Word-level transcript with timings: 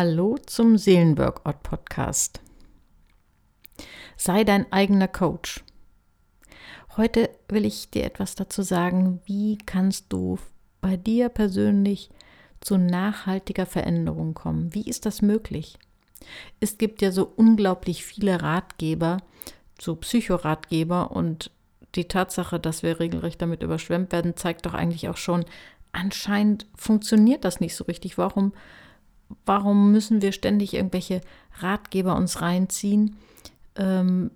Hallo 0.00 0.38
zum 0.46 0.78
Seelenworkout 0.78 1.60
Podcast. 1.64 2.40
Sei 4.16 4.44
dein 4.44 4.72
eigener 4.72 5.08
Coach. 5.08 5.64
Heute 6.96 7.30
will 7.48 7.64
ich 7.64 7.90
dir 7.90 8.04
etwas 8.04 8.36
dazu 8.36 8.62
sagen, 8.62 9.20
wie 9.24 9.58
kannst 9.58 10.12
du 10.12 10.38
bei 10.80 10.96
dir 10.96 11.28
persönlich 11.28 12.10
zu 12.60 12.78
nachhaltiger 12.78 13.66
Veränderung 13.66 14.34
kommen? 14.34 14.72
Wie 14.72 14.88
ist 14.88 15.04
das 15.04 15.20
möglich? 15.20 15.76
Es 16.60 16.78
gibt 16.78 17.02
ja 17.02 17.10
so 17.10 17.32
unglaublich 17.34 18.04
viele 18.04 18.40
Ratgeber, 18.40 19.16
so 19.80 19.96
Psychoratgeber 19.96 21.10
und 21.10 21.50
die 21.96 22.06
Tatsache, 22.06 22.60
dass 22.60 22.84
wir 22.84 23.00
regelrecht 23.00 23.42
damit 23.42 23.64
überschwemmt 23.64 24.12
werden, 24.12 24.36
zeigt 24.36 24.64
doch 24.64 24.74
eigentlich 24.74 25.08
auch 25.08 25.16
schon, 25.16 25.44
anscheinend 25.90 26.66
funktioniert 26.76 27.44
das 27.44 27.58
nicht 27.58 27.74
so 27.74 27.82
richtig. 27.82 28.16
Warum 28.16 28.52
warum 29.44 29.92
müssen 29.92 30.22
wir 30.22 30.32
ständig 30.32 30.74
irgendwelche 30.74 31.20
Ratgeber 31.60 32.16
uns 32.16 32.40
reinziehen? 32.40 33.16
Ähm, 33.76 34.30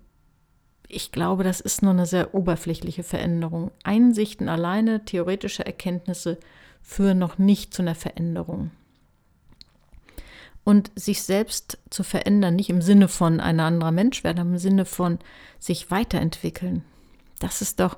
ich 0.87 1.11
glaube, 1.11 1.43
das 1.43 1.59
ist 1.59 1.81
nur 1.81 1.91
eine 1.91 2.05
sehr 2.05 2.35
oberflächliche 2.35 3.03
Veränderung. 3.03 3.71
Einsichten 3.83 4.47
alleine, 4.47 5.05
theoretische 5.05 5.65
Erkenntnisse 5.65 6.37
führen 6.81 7.17
noch 7.17 7.37
nicht 7.37 7.73
zu 7.73 7.81
einer 7.81 7.95
Veränderung. 7.95 8.71
Und 10.63 10.91
sich 10.95 11.23
selbst 11.23 11.79
zu 11.89 12.03
verändern, 12.03 12.55
nicht 12.55 12.69
im 12.69 12.81
Sinne 12.81 13.07
von 13.07 13.39
ein 13.39 13.59
anderer 13.59 13.91
Mensch 13.91 14.23
werden, 14.23 14.39
aber 14.39 14.51
im 14.51 14.57
Sinne 14.57 14.85
von 14.85 15.19
sich 15.59 15.91
weiterentwickeln, 15.91 16.83
das 17.39 17.61
ist 17.61 17.79
doch 17.79 17.97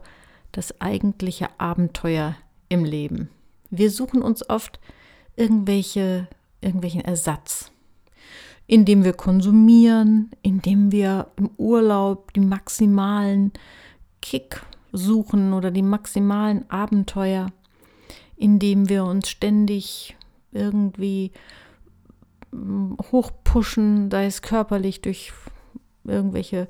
das 0.52 0.80
eigentliche 0.82 1.48
Abenteuer 1.60 2.36
im 2.70 2.86
Leben. 2.86 3.30
Wir 3.70 3.92
suchen 3.92 4.22
uns 4.22 4.50
oft 4.50 4.80
irgendwelche 5.36 6.28
irgendwelchen 6.66 7.02
Ersatz, 7.02 7.72
indem 8.68 9.04
wir 9.04 9.14
konsumieren, 9.14 10.32
indem 10.42 10.92
wir 10.92 11.28
im 11.38 11.50
Urlaub 11.58 12.34
die 12.34 12.42
maximalen 12.42 13.54
Kick 14.22 14.62
suchen 14.92 15.54
oder 15.54 15.72
die 15.72 15.84
maximalen 15.84 16.70
Abenteuer, 16.70 17.52
indem 18.36 18.90
wir 18.90 19.06
uns 19.06 19.30
ständig 19.30 20.16
irgendwie 20.52 21.32
hm, 22.52 22.98
hochpushen, 23.12 24.10
sei 24.10 24.26
es 24.26 24.42
körperlich 24.42 25.02
durch 25.02 25.32
irgendwelche 26.04 26.68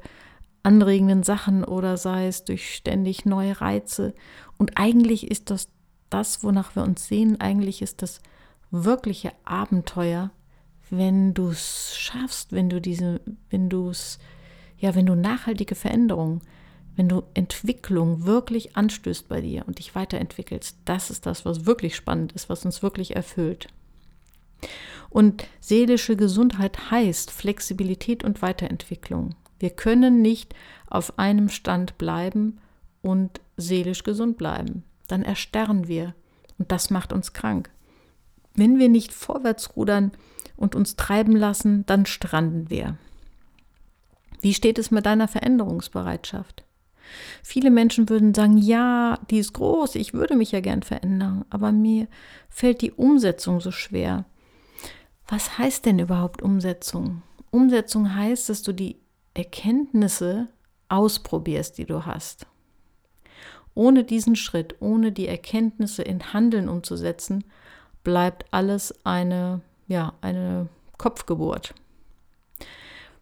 anregenden 0.63 1.23
Sachen 1.23 1.63
oder 1.63 1.95
sei 1.95 2.27
es 2.27 2.43
durch 2.43 2.75
ständig 2.75 3.25
neue 3.25 3.61
Reize. 3.61 4.13
Und 4.57 4.77
eigentlich 4.77 5.29
ist 5.29 5.51
das 5.51 5.69
das, 6.09 6.43
wonach 6.43 6.75
wir 6.75 6.83
uns 6.83 7.07
sehen, 7.07 7.39
eigentlich 7.39 7.81
ist 7.81 8.01
das 8.01 8.21
wirkliche 8.84 9.31
Abenteuer, 9.44 10.31
wenn 10.90 11.34
du 11.34 11.50
es 11.50 11.95
schaffst, 11.98 12.52
wenn 12.52 12.70
du 12.70 12.80
diese, 12.81 13.22
wenn 13.50 13.70
du 13.70 13.90
es, 13.90 14.20
ja, 14.78 14.95
wenn 14.95 15.06
du 15.06 15.16
nachhaltige 15.16 15.76
Veränderungen, 15.76 16.42
wenn 16.96 17.09
du 17.09 17.23
Entwicklung 17.34 18.26
wirklich 18.26 18.76
anstößt 18.78 19.28
bei 19.28 19.42
dir 19.42 19.68
und 19.68 19.80
dich 19.80 19.96
weiterentwickelst, 19.96 20.78
das 20.86 21.09
ist 21.09 21.26
das, 21.26 21.46
was 21.46 21.66
wirklich 21.66 21.96
spannend 21.96 22.31
ist, 22.34 22.50
was 22.50 22.66
uns 22.66 22.84
wirklich 22.84 23.16
erfüllt. 23.16 23.68
Und 25.09 25.46
seelische 25.59 26.16
Gesundheit 26.16 26.92
heißt 26.92 27.31
Flexibilität 27.31 28.23
und 28.23 28.42
Weiterentwicklung. 28.42 29.36
Wir 29.59 29.70
können 29.70 30.22
nicht 30.22 30.53
auf 30.88 31.18
einem 31.20 31.50
Stand 31.50 31.98
bleiben 31.98 32.59
und 33.02 33.42
seelisch 33.58 34.03
gesund 34.03 34.38
bleiben. 34.38 34.84
Dann 35.08 35.23
erstarren 35.23 35.88
wir 35.88 36.16
und 36.58 36.72
das 36.72 36.90
macht 36.90 37.14
uns 37.14 37.34
krank. 37.34 37.70
Wenn 38.56 38.80
wir 38.80 38.89
nicht 38.89 39.14
vorwärts 39.14 39.75
rudern 39.75 40.11
und 40.56 40.75
uns 40.75 40.95
treiben 40.95 41.35
lassen, 41.35 41.85
dann 41.85 42.06
stranden 42.06 42.69
wir. 42.69 42.97
Wie 44.41 44.53
steht 44.53 44.79
es 44.79 44.91
mit 44.91 45.06
deiner 45.06 45.28
Veränderungsbereitschaft? 45.28 46.63
Viele 47.44 47.69
Menschen 47.69 48.09
würden 48.09 48.34
sagen, 48.34 48.57
ja, 48.57 49.19
die 49.29 49.40
ist 49.40 49.53
groß, 49.53 49.96
ich 49.96 50.13
würde 50.13 50.35
mich 50.35 50.52
ja 50.52 50.59
gern 50.59 50.81
verändern, 50.84 51.46
aber 51.50 51.72
mir 51.72 52.07
fällt 52.50 52.81
die 52.81 52.91
Umsetzung 52.91 53.59
so 53.59 53.72
schwer. 53.72 54.25
Was 55.28 55.58
heißt 55.58 55.85
denn 55.85 56.00
überhaupt 56.00 56.41
Umsetzung? 56.41 57.22
Umsetzung 57.52 58.16
heißt, 58.16 58.50
dass 58.50 58.63
du 58.63 58.74
die 58.74 58.97
Erkenntnisse 59.34 60.47
ausprobierst, 60.90 61.78
die 61.78 61.85
du 61.85 62.06
hast. 62.06 62.47
Ohne 63.74 64.03
diesen 64.03 64.35
Schritt, 64.35 64.75
ohne 64.79 65.12
die 65.12 65.28
Erkenntnisse 65.28 66.02
in 66.03 66.34
Handeln 66.34 66.69
umzusetzen, 66.69 67.44
bleibt 68.05 68.45
alles 68.51 68.93
eine, 69.03 69.59
ja, 69.88 70.13
eine 70.21 70.69
Kopfgeburt. 70.97 71.73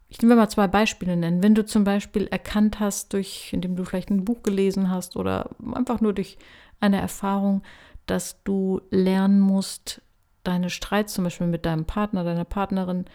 Ich 0.10 0.22
will 0.22 0.36
mal 0.36 0.50
zwei 0.50 0.68
Beispiele 0.68 1.18
nennen. 1.18 1.42
Wenn 1.42 1.56
du 1.56 1.66
zum 1.66 1.84
Beispiel 1.84 2.28
erkannt 2.28 2.80
hast, 2.80 3.14
durch, 3.14 3.52
indem 3.52 3.76
du 3.76 3.84
vielleicht 3.84 4.12
ein 4.12 4.26
Buch 4.26 4.44
gelesen 4.44 4.92
hast 4.92 5.16
oder 5.16 5.50
einfach 5.74 6.02
nur 6.02 6.14
durch 6.14 6.38
eine 6.80 7.02
Erfahrung, 7.02 7.64
dass 8.06 8.44
du 8.44 8.82
lernen 8.92 9.40
musst, 9.40 10.04
deine 10.44 10.70
Streits 10.70 11.14
zum 11.14 11.24
Beispiel 11.24 11.48
mit 11.48 11.66
deinem 11.66 11.86
Partner, 11.86 12.24
deiner 12.24 12.46
Partnerin 12.46 13.06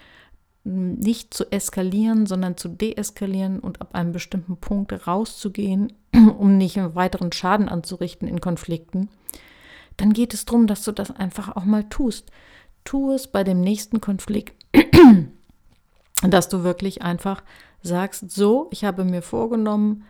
nicht 0.65 1.33
zu 1.33 1.51
eskalieren, 1.53 2.27
sondern 2.27 2.57
zu 2.57 2.69
deeskalieren 2.69 3.61
und 3.61 3.81
ab 3.81 3.95
einem 3.95 4.13
bestimmten 4.13 4.57
Punkt 4.57 5.07
rauszugehen, 5.07 5.93
um 6.39 6.57
nicht 6.57 6.79
weiteren 6.95 7.31
Schaden 7.31 7.69
anzurichten 7.69 8.27
in 8.27 8.41
Konflikten, 8.41 9.09
dann 9.99 10.15
geht 10.15 10.33
es 10.33 10.47
darum, 10.47 10.67
dass 10.67 10.83
du 10.85 10.93
das 10.93 11.11
einfach 11.11 11.55
auch 11.55 11.65
mal 11.65 11.85
tust. 11.85 12.31
Tu 12.85 13.13
es 13.13 13.27
bei 13.27 13.45
dem 13.45 13.61
nächsten 13.61 14.01
Konflikt, 14.01 14.55
dass 16.23 16.49
du 16.49 16.65
wirklich 16.65 17.03
einfach 17.03 17.43
sagst, 17.83 18.31
so, 18.31 18.69
ich 18.71 18.85
habe 18.85 19.05
mir 19.05 19.23
vorgenommen, 19.23 20.05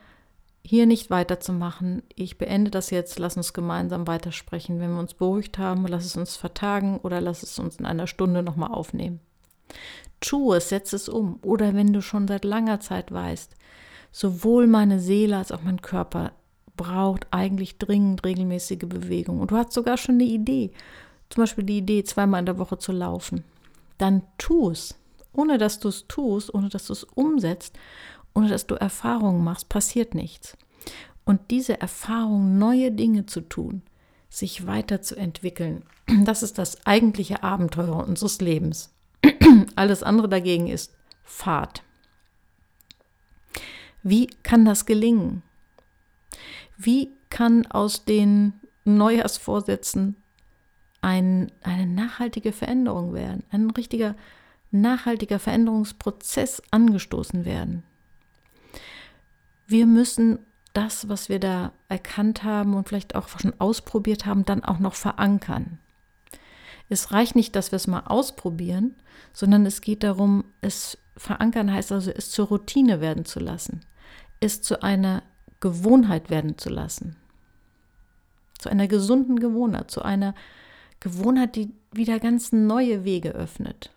hier 0.65 0.87
nicht 0.87 1.09
weiterzumachen. 1.09 2.03
Ich 2.15 2.37
beende 2.37 2.71
das 2.71 2.91
jetzt, 2.91 3.19
lass 3.19 3.37
uns 3.37 3.55
gemeinsam 3.55 4.07
weitersprechen. 4.07 4.81
Wenn 4.81 4.93
wir 4.93 5.01
uns 5.01 5.15
beruhigt 5.15 5.57
haben, 5.57 5.87
lass 5.87 6.05
es 6.05 6.17
uns 6.17 6.37
vertagen 6.37 6.99
oder 6.99 7.21
lass 7.23 7.43
es 7.43 7.59
uns 7.59 7.77
in 7.77 7.87
einer 7.87 8.07
Stunde 8.07 8.43
nochmal 8.43 8.71
aufnehmen. 8.71 9.21
Tu 10.21 10.53
es, 10.53 10.69
setz 10.69 10.93
es 10.93 11.09
um. 11.09 11.39
Oder 11.43 11.75
wenn 11.75 11.95
du 11.95 12.03
schon 12.03 12.29
seit 12.29 12.45
langer 12.45 12.81
Zeit 12.81 13.11
weißt, 13.11 13.55
sowohl 14.13 14.67
meine 14.67 15.01
Seele 15.01 15.39
als 15.39 15.53
auch 15.53 15.63
mein 15.63 15.81
Körper 15.81 16.33
braucht 16.79 17.27
eigentlich 17.31 17.77
dringend 17.77 18.25
regelmäßige 18.25 18.79
Bewegung. 18.79 19.41
Und 19.41 19.51
du 19.51 19.57
hast 19.57 19.73
sogar 19.73 19.99
schon 19.99 20.15
eine 20.15 20.25
Idee, 20.25 20.71
zum 21.29 21.43
Beispiel 21.43 21.65
die 21.65 21.79
Idee, 21.79 22.05
zweimal 22.05 22.41
in 22.41 22.47
der 22.47 22.57
Woche 22.57 22.79
zu 22.79 22.93
laufen. 22.93 23.45
Dann 23.99 24.23
tu 24.39 24.71
es. 24.71 24.95
Ohne 25.35 25.59
dass 25.59 25.79
du 25.79 25.89
es 25.89 26.07
tust, 26.09 26.55
ohne 26.55 26.71
dass 26.71 26.87
du 26.87 26.95
es 26.95 27.05
umsetzt, 27.05 27.77
ohne 28.35 28.49
dass 28.49 28.67
du 28.67 28.77
Erfahrungen 28.77 29.45
machst, 29.45 29.69
passiert 29.69 30.15
nichts. 30.15 30.57
Und 31.25 31.51
diese 31.51 31.79
Erfahrung, 31.79 32.57
neue 32.57 32.91
Dinge 32.91 33.27
zu 33.27 33.43
tun, 33.43 33.83
sich 34.31 34.67
weiterzuentwickeln, 34.67 35.85
das 36.25 36.43
ist 36.43 36.57
das 36.57 36.87
eigentliche 36.87 37.43
Abenteuer 37.43 38.07
unseres 38.09 38.41
Lebens. 38.41 38.95
Alles 39.77 40.03
andere 40.03 40.29
dagegen 40.29 40.69
ist 40.69 40.95
Fahrt. 41.23 41.83
Wie 44.03 44.29
kann 44.43 44.65
das 44.65 44.87
gelingen? 44.87 45.43
Wie 46.79 47.11
kann 47.29 47.67
aus 47.67 48.05
den 48.05 48.53
Neujahrsvorsätzen 48.85 50.17
ein, 51.03 51.51
eine 51.63 51.87
nachhaltige 51.87 52.53
Veränderung 52.53 53.13
werden, 53.13 53.43
ein 53.51 53.69
richtiger 53.71 54.15
nachhaltiger 54.71 55.41
Veränderungsprozess 55.41 56.63
angestoßen 56.71 57.45
werden? 57.45 57.83
Wir 59.67 59.87
müssen 59.87 60.39
das, 60.73 61.09
was 61.09 61.29
wir 61.29 61.41
da 61.41 61.73
erkannt 61.89 62.45
haben 62.45 62.75
und 62.75 62.89
vielleicht 62.89 63.17
auch 63.17 63.29
schon 63.29 63.59
ausprobiert 63.59 64.25
haben, 64.25 64.45
dann 64.45 64.63
auch 64.65 64.79
noch 64.79 64.95
verankern. 64.95 65.79
Es 66.89 67.11
reicht 67.11 67.35
nicht, 67.35 67.57
dass 67.57 67.73
wir 67.73 67.77
es 67.77 67.89
mal 67.89 68.05
ausprobieren, 68.07 68.95
sondern 69.33 69.67
es 69.67 69.81
geht 69.81 70.05
darum, 70.05 70.45
es 70.61 70.97
verankern 71.17 71.73
heißt 71.73 71.91
also, 71.91 72.13
es 72.13 72.31
zur 72.31 72.47
Routine 72.47 73.01
werden 73.01 73.25
zu 73.25 73.41
lassen, 73.41 73.81
es 74.39 74.63
zu 74.63 74.83
einer 74.83 75.23
Gewohnheit 75.61 76.31
werden 76.31 76.59
zu 76.59 76.71
lassen. 76.71 77.17
Zu 78.59 78.69
einer 78.69 78.89
gesunden 78.89 79.39
Gewohnheit, 79.39 79.91
zu 79.91 80.03
einer 80.03 80.35
Gewohnheit, 81.01 81.57
die 81.57 81.71
wieder 81.93 82.19
ganz 82.19 82.53
neue 82.53 83.05
Wege 83.05 83.31
öffnet. 83.31 83.91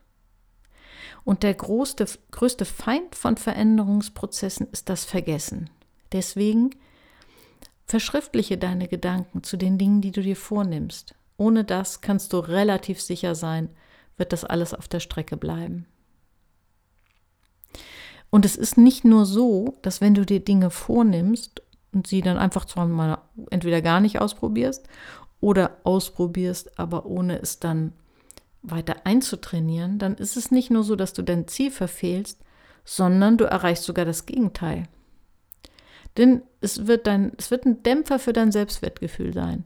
Und 1.23 1.43
der 1.43 1.53
größte, 1.53 2.05
größte 2.31 2.65
Feind 2.65 3.15
von 3.15 3.37
Veränderungsprozessen 3.37 4.67
ist 4.71 4.89
das 4.89 5.05
Vergessen. 5.05 5.69
Deswegen 6.11 6.71
verschriftliche 7.85 8.57
deine 8.57 8.87
Gedanken 8.87 9.43
zu 9.43 9.57
den 9.57 9.77
Dingen, 9.77 10.01
die 10.01 10.11
du 10.11 10.21
dir 10.21 10.35
vornimmst. 10.35 11.15
Ohne 11.37 11.63
das 11.63 12.01
kannst 12.01 12.33
du 12.33 12.39
relativ 12.39 13.01
sicher 13.01 13.35
sein, 13.35 13.69
wird 14.17 14.33
das 14.33 14.45
alles 14.45 14.73
auf 14.73 14.87
der 14.87 14.99
Strecke 14.99 15.37
bleiben. 15.37 15.85
Und 18.31 18.45
es 18.45 18.55
ist 18.55 18.77
nicht 18.77 19.05
nur 19.05 19.25
so, 19.25 19.77
dass 19.83 20.01
wenn 20.01 20.15
du 20.15 20.25
dir 20.25 20.39
Dinge 20.39 20.71
vornimmst 20.71 21.61
und 21.91 22.07
sie 22.07 22.21
dann 22.21 22.37
einfach 22.37 22.65
zwar 22.65 22.87
mal 22.87 23.19
entweder 23.51 23.81
gar 23.81 23.99
nicht 23.99 24.19
ausprobierst 24.19 24.87
oder 25.41 25.77
ausprobierst, 25.83 26.79
aber 26.79 27.05
ohne 27.05 27.39
es 27.39 27.59
dann 27.59 27.93
weiter 28.63 29.05
einzutrainieren, 29.05 29.99
dann 29.99 30.15
ist 30.15 30.37
es 30.37 30.49
nicht 30.49 30.71
nur 30.71 30.83
so, 30.83 30.95
dass 30.95 31.13
du 31.13 31.23
dein 31.23 31.47
Ziel 31.47 31.71
verfehlst, 31.71 32.39
sondern 32.85 33.37
du 33.37 33.43
erreichst 33.45 33.83
sogar 33.83 34.05
das 34.05 34.25
Gegenteil. 34.25 34.87
Denn 36.17 36.41
es 36.61 36.87
wird, 36.87 37.07
dein, 37.07 37.33
es 37.37 37.51
wird 37.51 37.65
ein 37.65 37.83
Dämpfer 37.83 38.17
für 38.17 38.33
dein 38.33 38.51
Selbstwertgefühl 38.51 39.33
sein. 39.33 39.65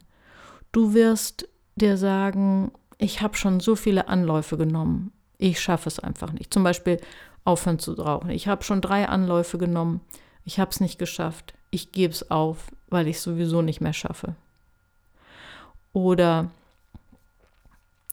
Du 0.71 0.94
wirst 0.94 1.47
dir 1.75 1.97
sagen, 1.97 2.71
ich 2.97 3.21
habe 3.21 3.35
schon 3.35 3.59
so 3.59 3.75
viele 3.75 4.07
Anläufe 4.07 4.57
genommen, 4.57 5.12
ich 5.38 5.59
schaffe 5.59 5.89
es 5.89 6.00
einfach 6.00 6.31
nicht. 6.31 6.53
Zum 6.53 6.63
Beispiel 6.63 7.00
aufhören 7.45 7.80
zu 7.80 7.94
rauchen. 7.94 8.30
Ich 8.31 8.47
habe 8.47 8.63
schon 8.63 8.81
drei 8.81 9.07
Anläufe 9.07 9.57
genommen, 9.57 10.01
ich 10.44 10.59
habe 10.59 10.71
es 10.71 10.81
nicht 10.81 11.00
geschafft, 11.00 11.53
ich 11.71 11.92
gebe 11.92 12.13
es 12.13 12.30
auf, 12.30 12.71
weil 12.89 13.07
ich 13.07 13.18
es 13.18 13.24
sowieso 13.24 13.62
nicht 13.62 13.80
mehr 13.81 13.94
schaffe. 13.94 14.36
Oder 15.94 16.51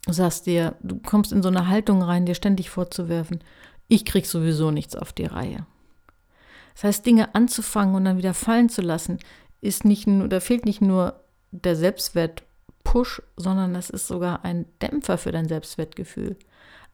du 0.07 0.13
sagst 0.13 0.47
dir, 0.47 0.77
du 0.83 0.99
kommst 0.99 1.33
in 1.33 1.43
so 1.43 1.49
eine 1.49 1.67
Haltung 1.67 2.03
rein, 2.03 2.27
dir 2.27 2.35
ständig 2.35 2.71
vorzuwerfen, 2.71 3.43
ich 3.89 4.05
krieg 4.05 4.27
sowieso 4.27 4.71
nichts 4.71 4.95
auf 4.95 5.13
die 5.13 5.27
Reihe. 5.27 5.67
Das 6.75 6.85
heißt, 6.85 7.07
Dinge 7.07 7.35
anzufangen 7.35 7.95
und 7.95 8.05
dann 8.05 8.19
wieder 8.19 8.35
fallen 8.35 8.69
zu 8.69 8.81
lassen, 8.81 9.19
ist 9.61 9.85
nicht 9.85 10.07
nur, 10.07 10.29
da 10.29 10.41
fehlt 10.41 10.65
nicht 10.65 10.81
nur 10.81 11.21
der 11.51 11.77
Selbstwert-Push, 11.77 13.23
sondern 13.37 13.75
es 13.75 13.91
ist 13.91 14.07
sogar 14.07 14.45
ein 14.45 14.67
Dämpfer 14.81 15.19
für 15.19 15.33
dein 15.33 15.49
Selbstwertgefühl. 15.49 16.37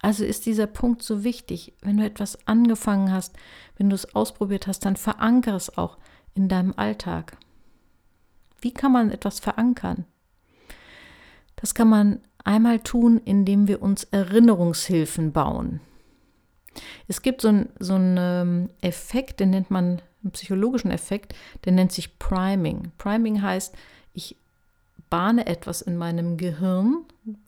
Also 0.01 0.25
ist 0.25 0.47
dieser 0.47 0.67
Punkt 0.67 1.03
so 1.03 1.25
wichtig. 1.25 1.75
Wenn 1.83 1.97
du 1.97 2.05
etwas 2.05 2.47
angefangen 2.47 3.13
hast, 3.13 3.37
wenn 3.77 3.91
du 3.91 3.95
es 3.95 4.15
ausprobiert 4.15 4.67
hast, 4.67 4.85
dann 4.85 4.97
verankere 4.97 5.57
es 5.57 5.77
auch 5.77 5.99
in 6.35 6.49
deinem 6.49 6.75
Alltag. 6.77 7.37
Wie 8.61 8.73
kann 8.73 8.93
man 8.93 9.11
etwas 9.11 9.41
verankern? 9.41 10.05
Das 11.57 11.75
kann 11.75 11.89
man 11.89 12.21
einmal 12.45 12.81
tun, 12.81 13.21
indem 13.25 13.67
wir 13.67 13.83
uns 13.83 14.05
Erinnerungshilfen 14.05 15.33
bauen. 15.33 15.81
Es 17.09 17.23
gibt 17.23 17.41
so 17.41 17.49
einen 17.49 17.71
so 17.81 17.97
ähm, 17.97 18.71
Effekt, 18.81 19.41
den 19.41 19.51
nennt 19.51 19.71
man 19.71 20.01
einen 20.23 20.33
psychologischen 20.33 20.93
Effekt, 20.93 21.35
der 21.65 21.73
nennt 21.73 21.91
sich 21.91 22.19
Priming. 22.19 22.93
Priming 22.99 23.43
heißt, 23.43 23.75
ich 24.13 24.37
bahne 25.11 25.47
etwas 25.47 25.83
in 25.83 25.97
meinem 25.97 26.37
Gehirn, 26.37 27.05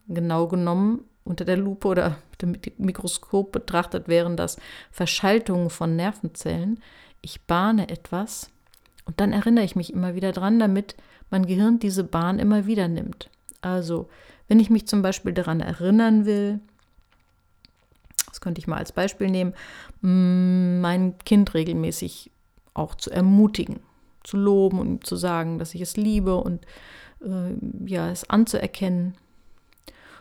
genau 0.07 0.47
genommen 0.47 1.05
unter 1.23 1.45
der 1.45 1.57
Lupe 1.57 1.87
oder 1.87 2.17
mit 2.43 2.65
dem 2.65 2.73
Mikroskop 2.77 3.51
betrachtet 3.51 4.07
wären 4.07 4.35
das 4.35 4.57
Verschaltungen 4.91 5.69
von 5.69 5.95
Nervenzellen. 5.95 6.81
Ich 7.21 7.41
bahne 7.41 7.89
etwas 7.89 8.49
und 9.05 9.19
dann 9.19 9.31
erinnere 9.31 9.65
ich 9.65 9.75
mich 9.75 9.93
immer 9.93 10.15
wieder 10.15 10.31
dran, 10.31 10.59
damit 10.59 10.95
mein 11.29 11.45
Gehirn 11.45 11.79
diese 11.79 12.03
Bahn 12.03 12.39
immer 12.39 12.65
wieder 12.65 12.87
nimmt. 12.87 13.29
Also, 13.61 14.09
wenn 14.47 14.59
ich 14.59 14.69
mich 14.69 14.87
zum 14.87 15.01
Beispiel 15.01 15.33
daran 15.33 15.59
erinnern 15.59 16.25
will, 16.25 16.59
das 18.27 18.41
könnte 18.41 18.59
ich 18.59 18.67
mal 18.67 18.77
als 18.77 18.91
Beispiel 18.91 19.29
nehmen, 19.29 19.53
mm, 20.01 20.81
mein 20.81 21.17
Kind 21.19 21.53
regelmäßig 21.53 22.31
auch 22.73 22.95
zu 22.95 23.11
ermutigen, 23.11 23.79
zu 24.23 24.37
loben 24.37 24.79
und 24.79 25.05
zu 25.05 25.15
sagen, 25.15 25.59
dass 25.59 25.75
ich 25.75 25.81
es 25.81 25.97
liebe 25.97 26.35
und 26.35 26.65
äh, 27.21 27.53
ja, 27.85 28.09
es 28.09 28.29
anzuerkennen. 28.29 29.15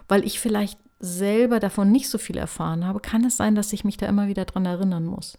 Weil 0.08 0.24
ich 0.24 0.40
vielleicht 0.40 0.78
selber 1.00 1.60
davon 1.60 1.90
nicht 1.90 2.08
so 2.08 2.18
viel 2.18 2.36
erfahren 2.36 2.86
habe, 2.86 3.00
kann 3.00 3.24
es 3.24 3.36
sein, 3.36 3.54
dass 3.54 3.72
ich 3.72 3.84
mich 3.84 3.96
da 3.96 4.06
immer 4.06 4.28
wieder 4.28 4.44
dran 4.44 4.66
erinnern 4.66 5.06
muss. 5.06 5.38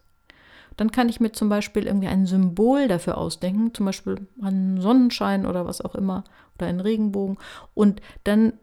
Dann 0.78 0.92
kann 0.92 1.10
ich 1.10 1.20
mir 1.20 1.32
zum 1.32 1.50
Beispiel 1.50 1.86
irgendwie 1.86 2.08
ein 2.08 2.26
Symbol 2.26 2.88
dafür 2.88 3.18
ausdenken, 3.18 3.74
zum 3.74 3.86
Beispiel 3.86 4.28
einen 4.42 4.82
Sonnenschein 4.82 5.46
oder 5.46 5.66
was 5.66 5.82
auch 5.82 5.96
immer 5.96 6.24
oder 6.58 6.68
einen 6.68 6.80
Regenbogen. 6.80 7.38
Und 7.74 8.02
dann 8.24 8.54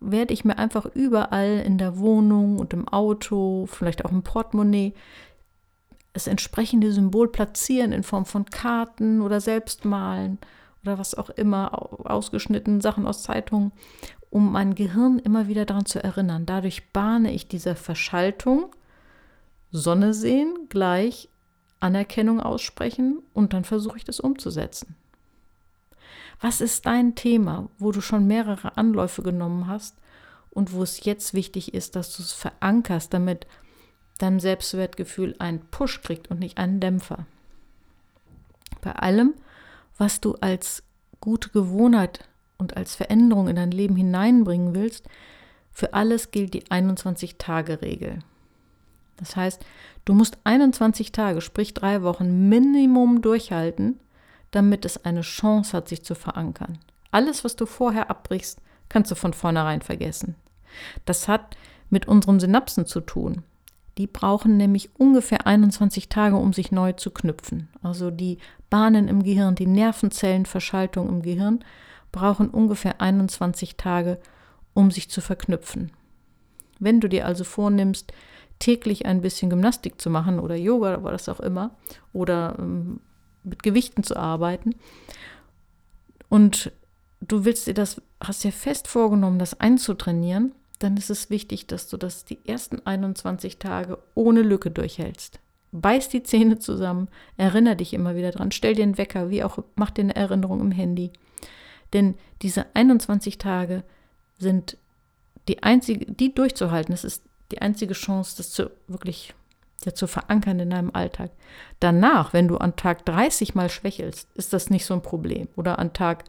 werde 0.00 0.32
ich 0.32 0.44
mir 0.44 0.58
einfach 0.58 0.86
überall 0.86 1.62
in 1.64 1.78
der 1.78 1.98
Wohnung 1.98 2.58
und 2.58 2.72
im 2.72 2.88
Auto, 2.88 3.66
vielleicht 3.66 4.04
auch 4.04 4.10
im 4.10 4.22
Portemonnaie, 4.22 4.94
das 6.12 6.26
entsprechende 6.26 6.92
Symbol 6.92 7.28
platzieren 7.28 7.92
in 7.92 8.02
Form 8.02 8.24
von 8.24 8.46
Karten 8.46 9.20
oder 9.20 9.40
selbst 9.40 9.84
malen 9.84 10.38
oder 10.82 10.98
was 10.98 11.14
auch 11.14 11.30
immer, 11.30 11.70
ausgeschnitten 12.10 12.80
Sachen 12.80 13.06
aus 13.06 13.22
Zeitungen, 13.22 13.70
um 14.30 14.52
mein 14.52 14.74
Gehirn 14.74 15.18
immer 15.18 15.48
wieder 15.48 15.66
daran 15.66 15.86
zu 15.86 16.02
erinnern. 16.02 16.46
Dadurch 16.46 16.92
bahne 16.92 17.32
ich 17.32 17.48
diese 17.48 17.74
Verschaltung, 17.74 18.74
Sonne 19.72 20.14
sehen, 20.14 20.68
gleich 20.68 21.28
Anerkennung 21.80 22.40
aussprechen 22.40 23.22
und 23.32 23.52
dann 23.52 23.64
versuche 23.64 23.96
ich 23.96 24.04
das 24.04 24.20
umzusetzen. 24.20 24.96
Was 26.40 26.60
ist 26.60 26.86
dein 26.86 27.14
Thema, 27.14 27.68
wo 27.78 27.92
du 27.92 28.00
schon 28.00 28.26
mehrere 28.26 28.76
Anläufe 28.76 29.22
genommen 29.22 29.66
hast 29.66 29.96
und 30.50 30.72
wo 30.72 30.82
es 30.82 31.04
jetzt 31.04 31.34
wichtig 31.34 31.74
ist, 31.74 31.96
dass 31.96 32.16
du 32.16 32.22
es 32.22 32.32
verankerst, 32.32 33.12
damit 33.12 33.46
dein 34.18 34.40
Selbstwertgefühl 34.40 35.34
einen 35.38 35.60
Push 35.70 36.02
kriegt 36.02 36.30
und 36.30 36.38
nicht 36.38 36.58
einen 36.58 36.80
Dämpfer? 36.80 37.26
Bei 38.80 38.92
allem, 38.92 39.34
was 39.98 40.20
du 40.20 40.34
als 40.40 40.82
gute 41.20 41.50
Gewohnheit 41.50 42.26
und 42.60 42.76
als 42.76 42.94
Veränderung 42.94 43.48
in 43.48 43.56
dein 43.56 43.70
Leben 43.70 43.96
hineinbringen 43.96 44.74
willst, 44.74 45.08
für 45.72 45.94
alles 45.94 46.30
gilt 46.30 46.54
die 46.54 46.64
21-Tage-Regel. 46.64 48.20
Das 49.16 49.36
heißt, 49.36 49.64
du 50.04 50.14
musst 50.14 50.38
21 50.44 51.12
Tage, 51.12 51.40
sprich 51.40 51.74
drei 51.74 52.02
Wochen 52.02 52.48
Minimum 52.48 53.22
durchhalten, 53.22 53.98
damit 54.50 54.84
es 54.84 55.04
eine 55.04 55.20
Chance 55.20 55.76
hat, 55.76 55.88
sich 55.88 56.04
zu 56.04 56.14
verankern. 56.14 56.78
Alles, 57.10 57.44
was 57.44 57.56
du 57.56 57.66
vorher 57.66 58.10
abbrichst, 58.10 58.60
kannst 58.88 59.10
du 59.10 59.14
von 59.14 59.32
vornherein 59.32 59.82
vergessen. 59.82 60.36
Das 61.04 61.28
hat 61.28 61.56
mit 61.90 62.08
unseren 62.08 62.40
Synapsen 62.40 62.86
zu 62.86 63.00
tun. 63.00 63.42
Die 63.98 64.06
brauchen 64.06 64.56
nämlich 64.56 64.90
ungefähr 64.98 65.46
21 65.46 66.08
Tage, 66.08 66.36
um 66.36 66.52
sich 66.52 66.72
neu 66.72 66.92
zu 66.92 67.10
knüpfen. 67.10 67.68
Also 67.82 68.10
die 68.10 68.38
Bahnen 68.70 69.08
im 69.08 69.22
Gehirn, 69.22 69.56
die 69.56 69.66
Nervenzellenverschaltung 69.66 71.08
im 71.08 71.22
Gehirn 71.22 71.64
brauchen 72.12 72.50
ungefähr 72.50 73.00
21 73.00 73.76
Tage, 73.76 74.18
um 74.74 74.90
sich 74.90 75.10
zu 75.10 75.20
verknüpfen. 75.20 75.92
Wenn 76.78 77.00
du 77.00 77.08
dir 77.08 77.26
also 77.26 77.44
vornimmst, 77.44 78.12
täglich 78.58 79.06
ein 79.06 79.22
bisschen 79.22 79.50
Gymnastik 79.50 80.00
zu 80.00 80.10
machen 80.10 80.38
oder 80.38 80.54
Yoga 80.54 80.98
oder 80.98 81.04
was 81.04 81.28
auch 81.28 81.40
immer 81.40 81.74
oder 82.12 82.56
ähm, 82.58 83.00
mit 83.42 83.62
Gewichten 83.62 84.02
zu 84.02 84.16
arbeiten. 84.16 84.76
Und 86.28 86.70
du 87.20 87.44
willst 87.44 87.66
dir 87.66 87.74
das, 87.74 88.00
hast 88.22 88.44
dir 88.44 88.52
fest 88.52 88.86
vorgenommen, 88.86 89.38
das 89.38 89.58
einzutrainieren, 89.58 90.52
dann 90.78 90.96
ist 90.96 91.10
es 91.10 91.30
wichtig, 91.30 91.66
dass 91.66 91.88
du 91.88 91.96
das 91.96 92.24
die 92.24 92.38
ersten 92.46 92.84
21 92.86 93.58
Tage 93.58 93.98
ohne 94.14 94.42
Lücke 94.42 94.70
durchhältst. 94.70 95.40
Beiß 95.72 96.08
die 96.08 96.22
Zähne 96.22 96.58
zusammen, 96.58 97.08
erinnere 97.36 97.76
dich 97.76 97.94
immer 97.94 98.16
wieder 98.16 98.32
dran, 98.32 98.50
stell 98.50 98.74
dir 98.74 98.82
einen 98.82 98.98
Wecker, 98.98 99.30
wie 99.30 99.44
auch, 99.44 99.58
mach 99.76 99.90
dir 99.90 100.02
eine 100.02 100.16
Erinnerung 100.16 100.60
im 100.60 100.72
Handy. 100.72 101.12
Denn 101.92 102.14
diese 102.42 102.66
21 102.74 103.38
Tage 103.38 103.82
sind 104.38 104.76
die 105.48 105.62
einzige, 105.62 106.06
die 106.06 106.34
durchzuhalten, 106.34 106.92
das 106.92 107.04
ist 107.04 107.22
die 107.50 107.60
einzige 107.60 107.94
Chance, 107.94 108.36
das 108.36 108.50
zu 108.50 108.70
wirklich 108.86 109.34
ja, 109.84 109.94
zu 109.94 110.06
verankern 110.06 110.60
in 110.60 110.70
deinem 110.70 110.90
Alltag. 110.94 111.30
Danach, 111.80 112.32
wenn 112.32 112.48
du 112.48 112.58
an 112.58 112.76
Tag 112.76 113.04
30 113.06 113.54
mal 113.54 113.70
schwächelst, 113.70 114.28
ist 114.34 114.52
das 114.52 114.70
nicht 114.70 114.84
so 114.84 114.94
ein 114.94 115.02
Problem. 115.02 115.48
Oder 115.56 115.78
an 115.78 115.92
Tag 115.92 116.24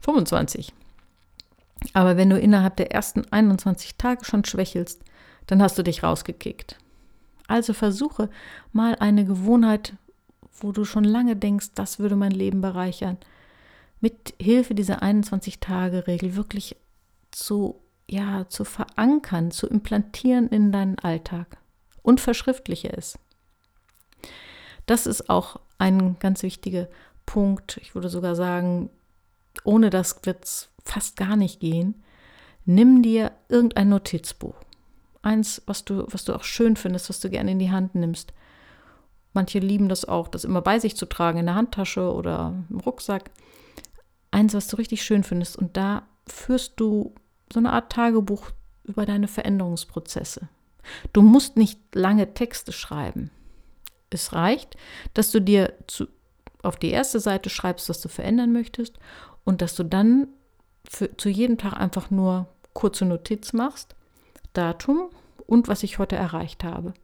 25. 0.00 0.72
Aber 1.92 2.16
wenn 2.16 2.30
du 2.30 2.38
innerhalb 2.38 2.76
der 2.76 2.92
ersten 2.92 3.24
21 3.30 3.96
Tage 3.96 4.24
schon 4.24 4.44
schwächelst, 4.44 5.00
dann 5.46 5.62
hast 5.62 5.78
du 5.78 5.82
dich 5.82 6.02
rausgekickt. 6.02 6.76
Also 7.48 7.72
versuche 7.72 8.30
mal 8.72 8.96
eine 8.96 9.24
Gewohnheit, 9.24 9.94
wo 10.60 10.72
du 10.72 10.84
schon 10.84 11.04
lange 11.04 11.36
denkst, 11.36 11.70
das 11.74 11.98
würde 11.98 12.16
mein 12.16 12.30
Leben 12.30 12.60
bereichern, 12.60 13.18
mit 14.02 14.34
Hilfe 14.38 14.74
dieser 14.74 15.02
21-Tage-Regel 15.02 16.36
wirklich 16.36 16.76
zu, 17.30 17.80
ja, 18.10 18.46
zu 18.48 18.64
verankern, 18.64 19.52
zu 19.52 19.68
implantieren 19.68 20.48
in 20.48 20.72
deinen 20.72 20.98
Alltag 20.98 21.56
und 22.02 22.20
verschriftliche 22.20 22.92
es. 22.92 23.18
Das 24.86 25.06
ist 25.06 25.30
auch 25.30 25.60
ein 25.78 26.18
ganz 26.18 26.42
wichtiger 26.42 26.88
Punkt. 27.26 27.78
Ich 27.80 27.94
würde 27.94 28.08
sogar 28.08 28.34
sagen, 28.34 28.90
ohne 29.62 29.88
das 29.88 30.20
wird 30.24 30.44
es 30.44 30.68
fast 30.84 31.16
gar 31.16 31.36
nicht 31.36 31.60
gehen. 31.60 32.02
Nimm 32.64 33.02
dir 33.02 33.30
irgendein 33.48 33.88
Notizbuch. 33.88 34.56
Eins, 35.22 35.62
was 35.66 35.84
du, 35.84 36.06
was 36.08 36.24
du 36.24 36.34
auch 36.34 36.42
schön 36.42 36.74
findest, 36.74 37.08
was 37.08 37.20
du 37.20 37.30
gerne 37.30 37.52
in 37.52 37.60
die 37.60 37.70
Hand 37.70 37.94
nimmst. 37.94 38.32
Manche 39.32 39.60
lieben 39.60 39.88
das 39.88 40.04
auch, 40.04 40.26
das 40.26 40.44
immer 40.44 40.60
bei 40.60 40.80
sich 40.80 40.96
zu 40.96 41.06
tragen, 41.06 41.38
in 41.38 41.46
der 41.46 41.54
Handtasche 41.54 42.12
oder 42.12 42.52
im 42.68 42.80
Rucksack. 42.80 43.30
Eins, 44.32 44.54
was 44.54 44.66
du 44.66 44.76
richtig 44.76 45.04
schön 45.04 45.22
findest. 45.22 45.56
Und 45.56 45.76
da 45.76 46.02
führst 46.26 46.72
du 46.76 47.14
so 47.52 47.60
eine 47.60 47.72
Art 47.72 47.92
Tagebuch 47.92 48.50
über 48.82 49.06
deine 49.06 49.28
Veränderungsprozesse. 49.28 50.48
Du 51.12 51.22
musst 51.22 51.56
nicht 51.56 51.78
lange 51.94 52.34
Texte 52.34 52.72
schreiben. 52.72 53.30
Es 54.10 54.32
reicht, 54.32 54.76
dass 55.14 55.30
du 55.30 55.40
dir 55.40 55.74
zu, 55.86 56.08
auf 56.62 56.76
die 56.76 56.90
erste 56.90 57.20
Seite 57.20 57.50
schreibst, 57.50 57.88
was 57.88 58.00
du 58.00 58.08
verändern 58.08 58.52
möchtest 58.52 58.98
und 59.44 59.62
dass 59.62 59.74
du 59.74 59.84
dann 59.84 60.28
für, 60.88 61.16
zu 61.16 61.28
jedem 61.28 61.58
Tag 61.58 61.74
einfach 61.74 62.10
nur 62.10 62.48
kurze 62.72 63.04
Notiz 63.04 63.52
machst. 63.52 63.94
Datum 64.52 65.10
und 65.46 65.68
was 65.68 65.82
ich 65.82 65.98
heute 65.98 66.16
erreicht 66.16 66.64
habe. 66.64 66.94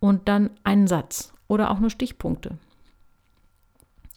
Und 0.00 0.28
dann 0.28 0.50
einen 0.64 0.86
Satz 0.86 1.32
oder 1.48 1.70
auch 1.70 1.80
nur 1.80 1.90
Stichpunkte. 1.90 2.58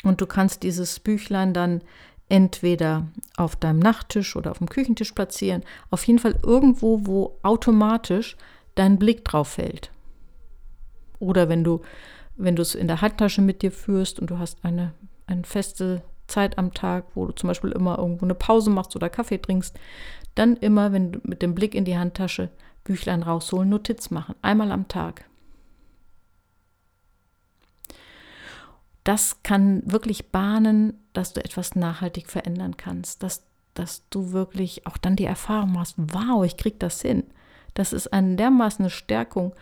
Und 0.03 0.21
du 0.21 0.25
kannst 0.25 0.63
dieses 0.63 0.99
Büchlein 0.99 1.53
dann 1.53 1.81
entweder 2.29 3.07
auf 3.37 3.55
deinem 3.55 3.79
Nachttisch 3.79 4.35
oder 4.35 4.51
auf 4.51 4.57
dem 4.57 4.69
Küchentisch 4.69 5.13
platzieren. 5.13 5.63
Auf 5.89 6.03
jeden 6.05 6.19
Fall 6.19 6.37
irgendwo, 6.43 7.05
wo 7.05 7.37
automatisch 7.41 8.35
dein 8.75 8.99
Blick 8.99 9.23
drauf 9.25 9.49
fällt. 9.49 9.91
Oder 11.19 11.49
wenn 11.49 11.63
du, 11.63 11.81
wenn 12.35 12.55
du 12.55 12.61
es 12.61 12.75
in 12.75 12.87
der 12.87 13.01
Handtasche 13.01 13.41
mit 13.41 13.61
dir 13.61 13.71
führst 13.71 14.19
und 14.19 14.29
du 14.29 14.37
hast 14.37 14.63
eine, 14.63 14.93
eine 15.25 15.43
feste 15.43 16.03
Zeit 16.27 16.57
am 16.57 16.73
Tag, 16.73 17.05
wo 17.15 17.25
du 17.25 17.33
zum 17.33 17.47
Beispiel 17.47 17.71
immer 17.71 17.97
irgendwo 17.97 18.25
eine 18.25 18.35
Pause 18.35 18.69
machst 18.69 18.95
oder 18.95 19.09
Kaffee 19.09 19.41
trinkst, 19.41 19.77
dann 20.35 20.57
immer, 20.57 20.91
wenn 20.91 21.13
du 21.13 21.19
mit 21.23 21.41
dem 21.41 21.55
Blick 21.55 21.73
in 21.73 21.85
die 21.85 21.97
Handtasche 21.97 22.49
Büchlein 22.83 23.23
rausholen, 23.23 23.69
Notiz 23.69 24.11
machen. 24.11 24.35
Einmal 24.41 24.71
am 24.71 24.87
Tag. 24.87 25.25
Das 29.07 29.41
kann 29.41 29.81
wirklich 29.85 30.31
bahnen, 30.31 30.93
dass 31.13 31.31
du 31.31 31.41
etwas 31.41 31.75
nachhaltig 31.75 32.29
verändern 32.29 32.75
kannst, 32.75 33.23
dass, 33.23 33.41
dass 33.73 34.03
du 34.09 34.33
wirklich 34.33 34.85
auch 34.85 34.97
dann 34.97 35.15
die 35.15 35.23
Erfahrung 35.23 35.71
machst, 35.71 35.95
wow, 35.97 36.43
ich 36.43 36.57
krieg 36.57 36.77
das 36.81 37.01
hin. 37.01 37.23
Das 37.73 37.93
ist 37.93 38.11
eine 38.11 38.35
dermaßen 38.35 38.83
eine 38.83 38.89
Stärkung 38.89 39.55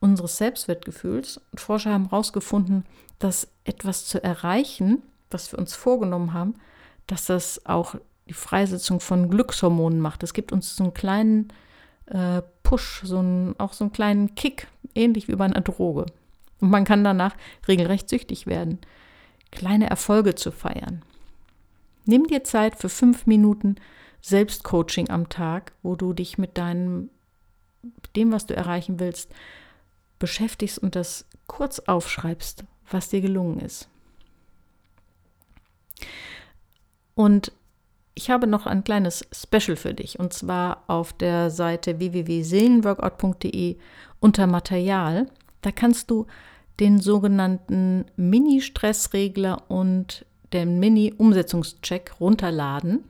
unseres 0.00 0.38
Selbstwertgefühls. 0.38 1.42
Und 1.52 1.60
Forscher 1.60 1.92
haben 1.92 2.08
herausgefunden, 2.08 2.86
dass 3.18 3.48
etwas 3.64 4.06
zu 4.06 4.24
erreichen, 4.24 5.02
was 5.30 5.52
wir 5.52 5.58
uns 5.58 5.74
vorgenommen 5.74 6.32
haben, 6.32 6.54
dass 7.06 7.26
das 7.26 7.66
auch 7.66 7.96
die 8.26 8.32
Freisetzung 8.32 9.00
von 9.00 9.28
Glückshormonen 9.28 10.00
macht. 10.00 10.22
Es 10.22 10.32
gibt 10.32 10.52
uns 10.52 10.74
so 10.74 10.84
einen 10.84 10.94
kleinen 10.94 11.52
äh, 12.06 12.40
Push, 12.62 13.02
so 13.04 13.18
einen, 13.18 13.60
auch 13.60 13.74
so 13.74 13.84
einen 13.84 13.92
kleinen 13.92 14.34
Kick, 14.36 14.68
ähnlich 14.94 15.28
wie 15.28 15.36
bei 15.36 15.44
einer 15.44 15.60
Droge. 15.60 16.06
Und 16.60 16.70
man 16.70 16.84
kann 16.84 17.04
danach 17.04 17.36
regelrecht 17.68 18.08
süchtig 18.08 18.46
werden, 18.46 18.78
kleine 19.50 19.88
Erfolge 19.88 20.34
zu 20.34 20.50
feiern. 20.50 21.02
Nimm 22.04 22.26
dir 22.26 22.44
Zeit 22.44 22.76
für 22.76 22.88
fünf 22.88 23.26
Minuten 23.26 23.76
Selbstcoaching 24.22 25.10
am 25.10 25.28
Tag, 25.28 25.72
wo 25.82 25.96
du 25.96 26.12
dich 26.12 26.38
mit 26.38 26.56
deinem, 26.58 27.10
dem, 28.14 28.32
was 28.32 28.46
du 28.46 28.56
erreichen 28.56 28.98
willst, 29.00 29.32
beschäftigst 30.18 30.78
und 30.78 30.96
das 30.96 31.26
kurz 31.46 31.80
aufschreibst, 31.80 32.64
was 32.90 33.08
dir 33.08 33.20
gelungen 33.20 33.60
ist. 33.60 33.88
Und 37.14 37.52
ich 38.14 38.30
habe 38.30 38.46
noch 38.46 38.66
ein 38.66 38.82
kleines 38.82 39.26
Special 39.32 39.76
für 39.76 39.94
dich 39.94 40.18
und 40.18 40.32
zwar 40.32 40.84
auf 40.86 41.12
der 41.12 41.50
Seite 41.50 41.98
www.seelenworkout.de 41.98 43.76
unter 44.20 44.46
Material 44.46 45.26
da 45.66 45.72
kannst 45.72 46.12
du 46.12 46.28
den 46.78 47.00
sogenannten 47.00 48.04
Mini-Stressregler 48.14 49.68
und 49.68 50.24
den 50.52 50.78
Mini-Umsetzungscheck 50.78 52.20
runterladen. 52.20 53.02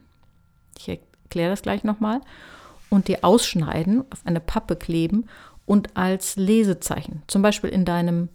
Ich 0.79 0.89
erkläre 0.89 1.51
das 1.51 1.61
gleich 1.61 1.83
nochmal. 1.83 2.19
Und 2.89 3.09
dir 3.09 3.19
ausschneiden, 3.21 4.03
auf 4.09 4.25
eine 4.25 4.39
Pappe 4.39 4.75
kleben 4.75 5.27
und 5.67 5.95
als 5.95 6.35
Lesezeichen, 6.35 7.21
zum 7.27 7.43
Beispiel 7.43 7.69
in 7.69 7.85
deinem 7.85 8.29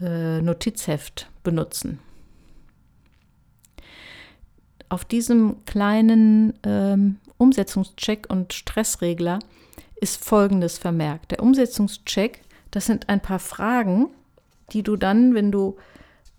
äh, 0.00 0.40
Notizheft 0.40 1.28
benutzen. 1.42 1.98
Auf 4.88 5.04
diesem 5.04 5.64
kleinen 5.64 6.52
ähm, 6.62 7.16
Umsetzungscheck 7.36 8.28
und 8.28 8.52
Stressregler 8.52 9.40
ist 9.96 10.24
Folgendes 10.24 10.78
vermerkt. 10.78 11.32
Der 11.32 11.42
Umsetzungscheck 11.42 12.44
das 12.74 12.86
sind 12.86 13.08
ein 13.08 13.20
paar 13.20 13.38
Fragen, 13.38 14.08
die 14.72 14.82
du 14.82 14.96
dann, 14.96 15.32
wenn 15.34 15.52
du 15.52 15.76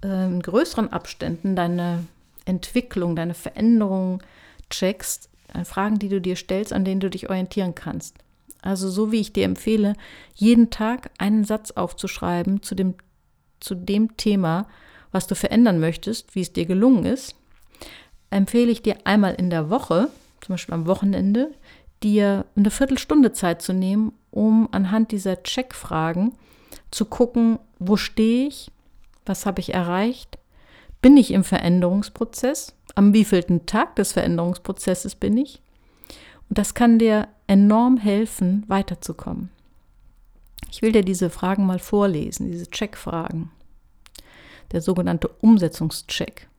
äh, 0.03 0.25
in 0.25 0.41
größeren 0.41 0.91
Abständen 0.91 1.55
deine 1.55 2.05
Entwicklung, 2.43 3.15
deine 3.15 3.33
Veränderung 3.33 4.21
checkst, 4.69 5.29
äh, 5.53 5.63
Fragen, 5.63 5.97
die 5.97 6.09
du 6.09 6.19
dir 6.19 6.35
stellst, 6.35 6.73
an 6.73 6.83
denen 6.83 6.99
du 6.99 7.09
dich 7.09 7.29
orientieren 7.29 7.73
kannst. 7.73 8.17
Also 8.61 8.89
so 8.89 9.13
wie 9.13 9.21
ich 9.21 9.31
dir 9.31 9.45
empfehle, 9.45 9.93
jeden 10.33 10.71
Tag 10.71 11.09
einen 11.19 11.45
Satz 11.45 11.71
aufzuschreiben 11.71 12.61
zu 12.61 12.75
dem, 12.75 12.95
zu 13.61 13.73
dem 13.73 14.17
Thema, 14.17 14.67
was 15.13 15.27
du 15.27 15.35
verändern 15.35 15.79
möchtest, 15.79 16.35
wie 16.35 16.41
es 16.41 16.51
dir 16.51 16.65
gelungen 16.65 17.05
ist, 17.05 17.35
empfehle 18.29 18.71
ich 18.71 18.81
dir 18.81 18.97
einmal 19.05 19.35
in 19.35 19.49
der 19.49 19.69
Woche, 19.69 20.09
zum 20.41 20.53
Beispiel 20.53 20.73
am 20.73 20.85
Wochenende, 20.85 21.53
dir 22.03 22.43
eine 22.57 22.71
Viertelstunde 22.71 23.31
Zeit 23.31 23.61
zu 23.61 23.71
nehmen, 23.71 24.11
um 24.35 24.67
anhand 24.71 25.11
dieser 25.11 25.41
Checkfragen 25.41 26.33
zu 26.91 27.05
gucken, 27.05 27.57
wo 27.79 27.97
stehe 27.97 28.47
ich, 28.47 28.69
was 29.25 29.45
habe 29.45 29.61
ich 29.61 29.73
erreicht, 29.73 30.37
bin 31.01 31.17
ich 31.17 31.31
im 31.31 31.43
Veränderungsprozess, 31.43 32.75
am 32.95 33.13
wievielten 33.13 33.65
Tag 33.65 33.95
des 33.95 34.11
Veränderungsprozesses 34.11 35.15
bin 35.15 35.37
ich. 35.37 35.61
Und 36.49 36.57
das 36.57 36.73
kann 36.73 36.99
dir 36.99 37.27
enorm 37.47 37.97
helfen, 37.97 38.63
weiterzukommen. 38.67 39.49
Ich 40.69 40.81
will 40.81 40.91
dir 40.91 41.03
diese 41.03 41.29
Fragen 41.29 41.65
mal 41.65 41.79
vorlesen, 41.79 42.51
diese 42.51 42.69
Checkfragen. 42.69 43.51
Der 44.71 44.81
sogenannte 44.81 45.29
Umsetzungscheck. 45.29 46.49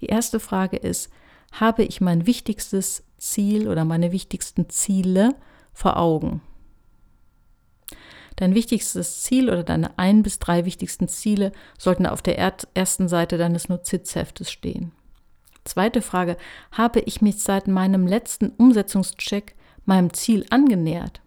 Die 0.00 0.06
erste 0.06 0.38
Frage 0.38 0.76
ist, 0.76 1.10
habe 1.52 1.82
ich 1.84 2.00
mein 2.00 2.26
wichtigstes 2.26 3.04
Ziel 3.16 3.68
oder 3.68 3.84
meine 3.84 4.12
wichtigsten 4.12 4.68
Ziele 4.68 5.34
vor 5.72 5.96
Augen? 5.96 6.42
Dein 8.36 8.54
wichtigstes 8.54 9.22
Ziel 9.22 9.50
oder 9.50 9.64
deine 9.64 9.98
ein 9.98 10.22
bis 10.22 10.38
drei 10.38 10.64
wichtigsten 10.64 11.08
Ziele 11.08 11.52
sollten 11.76 12.06
auf 12.06 12.22
der 12.22 12.38
ersten 12.38 13.08
Seite 13.08 13.36
deines 13.36 13.68
Notizheftes 13.68 14.50
stehen. 14.50 14.92
Zweite 15.64 16.02
Frage, 16.02 16.36
habe 16.70 17.00
ich 17.00 17.20
mich 17.20 17.42
seit 17.42 17.66
meinem 17.66 18.06
letzten 18.06 18.50
Umsetzungscheck 18.50 19.54
meinem 19.84 20.12
Ziel 20.14 20.46
angenähert? 20.50 21.20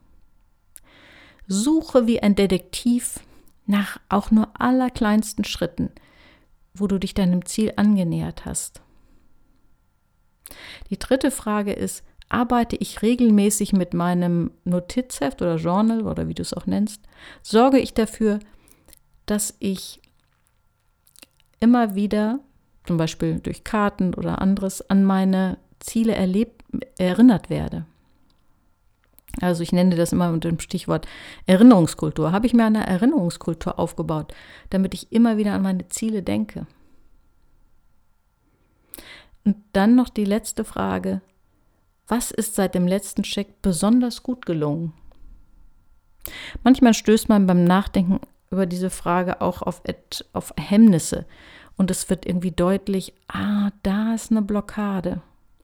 Suche 1.47 2.07
wie 2.07 2.23
ein 2.23 2.35
Detektiv 2.35 3.19
nach 3.65 3.99
auch 4.09 4.31
nur 4.31 4.49
allerkleinsten 4.59 5.43
Schritten, 5.43 5.91
wo 6.73 6.87
du 6.87 6.97
dich 6.97 7.13
deinem 7.13 7.45
Ziel 7.45 7.73
angenähert 7.75 8.45
hast. 8.45 8.81
Die 10.89 10.97
dritte 10.97 11.31
Frage 11.31 11.73
ist, 11.73 12.03
arbeite 12.31 12.75
ich 12.77 13.01
regelmäßig 13.01 13.73
mit 13.73 13.93
meinem 13.93 14.51
Notizheft 14.63 15.41
oder 15.41 15.57
Journal 15.57 16.07
oder 16.07 16.27
wie 16.27 16.33
du 16.33 16.41
es 16.41 16.53
auch 16.53 16.65
nennst, 16.65 17.01
sorge 17.41 17.79
ich 17.79 17.93
dafür, 17.93 18.39
dass 19.25 19.55
ich 19.59 20.01
immer 21.59 21.95
wieder, 21.95 22.39
zum 22.85 22.97
Beispiel 22.97 23.39
durch 23.39 23.63
Karten 23.63 24.13
oder 24.13 24.41
anderes, 24.41 24.89
an 24.89 25.03
meine 25.03 25.57
Ziele 25.79 26.15
erlebt, 26.15 26.63
erinnert 26.97 27.49
werde. 27.49 27.85
Also 29.39 29.63
ich 29.63 29.71
nenne 29.71 29.95
das 29.95 30.11
immer 30.11 30.29
unter 30.31 30.49
dem 30.49 30.59
Stichwort 30.59 31.07
Erinnerungskultur. 31.45 32.31
Habe 32.31 32.47
ich 32.47 32.53
mir 32.53 32.65
eine 32.65 32.85
Erinnerungskultur 32.85 33.79
aufgebaut, 33.79 34.33
damit 34.69 34.93
ich 34.93 35.11
immer 35.11 35.37
wieder 35.37 35.53
an 35.53 35.61
meine 35.61 35.87
Ziele 35.89 36.21
denke. 36.21 36.65
Und 39.43 39.57
dann 39.73 39.95
noch 39.95 40.09
die 40.09 40.25
letzte 40.25 40.63
Frage, 40.63 41.21
was 42.11 42.29
ist 42.29 42.55
seit 42.55 42.75
dem 42.75 42.87
letzten 42.87 43.23
Check 43.23 43.61
besonders 43.61 44.21
gut 44.21 44.45
gelungen? 44.45 44.91
Manchmal 46.61 46.93
stößt 46.93 47.29
man 47.29 47.47
beim 47.47 47.63
Nachdenken 47.63 48.19
über 48.51 48.65
diese 48.65 48.89
Frage 48.89 49.39
auch 49.39 49.61
auf, 49.61 49.81
auf 50.33 50.53
Hemmnisse 50.59 51.25
und 51.77 51.89
es 51.89 52.09
wird 52.09 52.25
irgendwie 52.25 52.51
deutlich, 52.51 53.13
ah, 53.29 53.69
da 53.81 54.13
ist 54.13 54.29
eine 54.29 54.41
Blockade. 54.41 55.21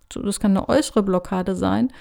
Das 0.07 0.39
kann 0.39 0.55
eine 0.55 0.69
äußere 0.69 1.03
Blockade 1.03 1.53
sein, 1.53 1.91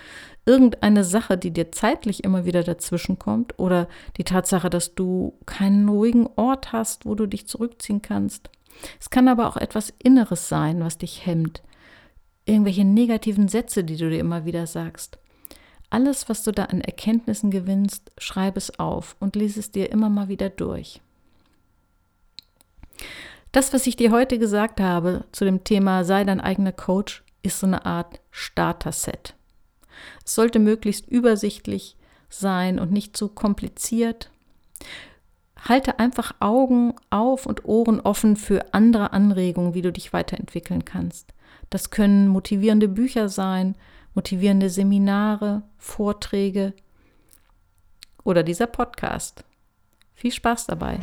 irgendeine 0.46 1.02
Sache, 1.02 1.36
die 1.36 1.50
dir 1.50 1.72
zeitlich 1.72 2.22
immer 2.22 2.44
wieder 2.44 2.62
dazwischen 2.62 3.18
kommt 3.18 3.58
oder 3.58 3.88
die 4.16 4.22
Tatsache, 4.22 4.70
dass 4.70 4.94
du 4.94 5.36
keinen 5.44 5.88
ruhigen 5.88 6.28
Ort 6.36 6.72
hast, 6.72 7.04
wo 7.04 7.16
du 7.16 7.26
dich 7.26 7.48
zurückziehen 7.48 8.00
kannst. 8.00 8.48
Es 9.00 9.10
kann 9.10 9.26
aber 9.26 9.48
auch 9.48 9.56
etwas 9.56 9.92
Inneres 9.98 10.48
sein, 10.48 10.84
was 10.84 10.98
dich 10.98 11.26
hemmt 11.26 11.62
irgendwelche 12.46 12.84
negativen 12.84 13.48
Sätze, 13.48 13.84
die 13.84 13.96
du 13.96 14.08
dir 14.08 14.20
immer 14.20 14.44
wieder 14.44 14.66
sagst. 14.66 15.18
Alles, 15.90 16.28
was 16.28 16.42
du 16.42 16.52
da 16.52 16.64
an 16.64 16.80
Erkenntnissen 16.80 17.50
gewinnst, 17.50 18.10
schreib 18.18 18.56
es 18.56 18.78
auf 18.78 19.16
und 19.20 19.36
lies 19.36 19.56
es 19.56 19.70
dir 19.70 19.90
immer 19.90 20.08
mal 20.08 20.28
wieder 20.28 20.48
durch. 20.48 21.00
Das, 23.52 23.72
was 23.72 23.86
ich 23.86 23.96
dir 23.96 24.10
heute 24.10 24.38
gesagt 24.38 24.80
habe 24.80 25.24
zu 25.32 25.44
dem 25.44 25.64
Thema 25.64 26.04
sei 26.04 26.24
dein 26.24 26.40
eigener 26.40 26.72
Coach, 26.72 27.22
ist 27.42 27.60
so 27.60 27.66
eine 27.66 27.86
Art 27.86 28.20
Starter-Set. 28.30 29.34
Es 30.24 30.34
sollte 30.34 30.58
möglichst 30.58 31.06
übersichtlich 31.08 31.96
sein 32.28 32.78
und 32.78 32.92
nicht 32.92 33.16
zu 33.16 33.28
kompliziert. 33.28 34.30
Halte 35.58 35.98
einfach 35.98 36.34
Augen 36.40 36.94
auf 37.10 37.46
und 37.46 37.64
Ohren 37.64 38.00
offen 38.00 38.36
für 38.36 38.74
andere 38.74 39.12
Anregungen, 39.12 39.74
wie 39.74 39.82
du 39.82 39.92
dich 39.92 40.12
weiterentwickeln 40.12 40.84
kannst. 40.84 41.32
Das 41.70 41.90
können 41.90 42.28
motivierende 42.28 42.88
Bücher 42.88 43.28
sein, 43.28 43.76
motivierende 44.14 44.70
Seminare, 44.70 45.62
Vorträge 45.76 46.73
oder 48.25 48.42
dieser 48.42 48.66
Podcast. 48.66 49.44
Viel 50.14 50.32
Spaß 50.32 50.66
dabei! 50.66 50.99